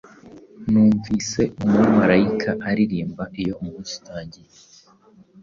[0.71, 4.51] Numvise Umumarayika aririmba Iyo umunsi utangiye,